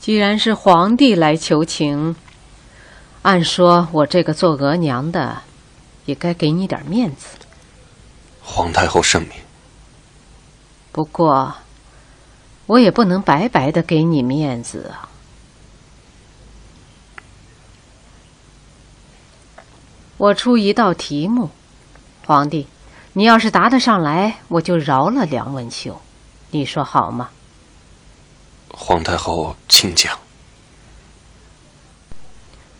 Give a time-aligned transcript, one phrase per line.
[0.00, 2.16] 既然是皇帝来求情，
[3.20, 5.42] 按说我这个做额娘的，
[6.06, 7.36] 也该给你点面子。
[8.42, 9.32] 皇太后圣明。
[10.90, 11.54] 不过，
[12.64, 15.06] 我也不能白白的给你面子啊。
[20.16, 21.50] 我出一道题目，
[22.24, 22.66] 皇帝，
[23.12, 26.00] 你要是答得上来，我就饶了梁文秀，
[26.50, 27.28] 你说好吗？
[28.72, 30.18] 皇太后，请讲。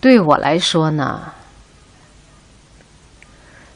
[0.01, 1.34] 对我来说呢，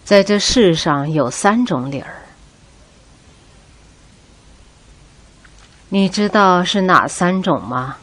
[0.05, 2.23] 在这世上有三种理儿，
[5.91, 7.99] 你知道是哪三种吗？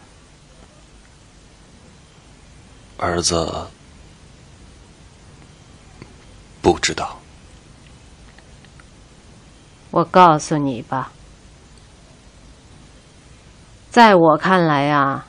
[2.97, 3.67] 儿子
[6.61, 7.17] 不知道。
[9.89, 11.11] 我告诉你吧。
[13.91, 15.25] 在我看来啊，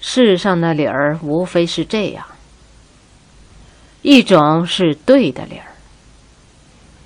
[0.00, 2.26] 世上的理儿无非是这样：
[4.02, 5.76] 一种是对的理儿，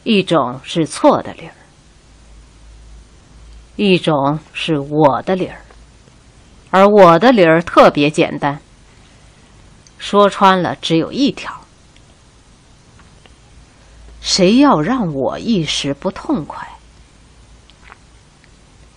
[0.03, 1.53] 一种是错的理儿，
[3.77, 5.61] 一种是我的理儿。
[6.71, 8.59] 而我的理儿特别简单，
[9.99, 11.53] 说穿了只有一条：
[14.23, 16.67] 谁要让我一时不痛快。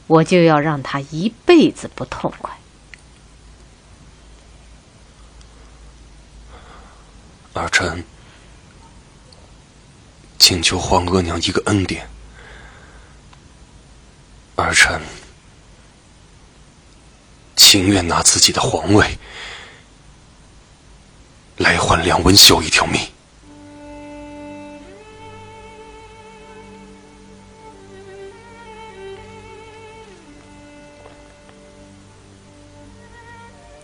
[0.10, 2.52] 我就要让他一辈子不痛快。
[7.54, 8.04] 儿臣
[10.40, 12.10] 请求皇额娘一个恩典，
[14.56, 15.00] 儿臣
[17.56, 19.16] 情愿拿自己的皇位
[21.58, 23.00] 来换梁文秀一条命。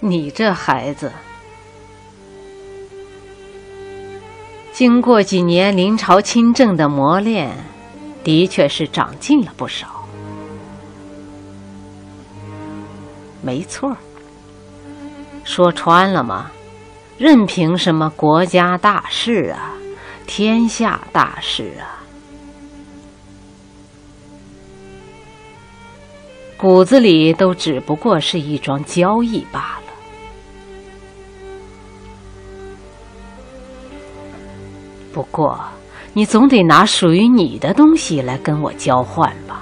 [0.08, 1.12] 你这孩子，
[4.72, 7.58] 经过几年临朝亲政的磨练，
[8.24, 10.06] 的确是长进了不少。
[13.42, 13.98] 没错，
[15.44, 16.52] 说穿了嘛，
[17.18, 19.74] 任凭什么国家大事啊，
[20.28, 22.06] 天下大事啊，
[26.58, 29.75] 骨子里都只不过是一桩交易罢了。
[35.16, 35.58] 不过，
[36.12, 39.62] 你总得拿属于你的东西来跟我交换吧？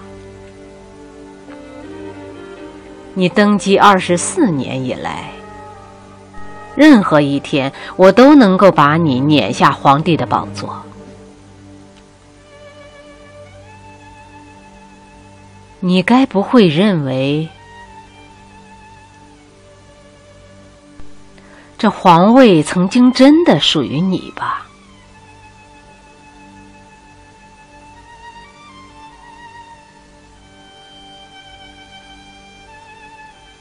[3.13, 5.29] 你登基二十四年以来，
[6.75, 10.83] 任何一天我都能够把你撵下皇帝的宝座。
[15.81, 17.47] 你该不会认为
[21.77, 24.62] 这皇位曾经真的属于你吧？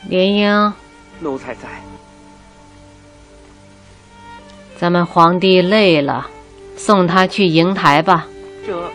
[0.09, 0.73] 莲英，
[1.21, 1.69] 奴才在。
[4.77, 6.27] 咱们皇帝累了，
[6.77, 8.27] 送他去瀛台吧。
[8.67, 8.91] 这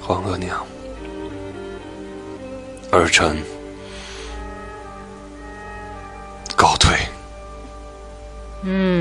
[0.00, 0.66] 皇额娘，
[2.90, 3.53] 儿臣。
[8.64, 8.93] Hmm.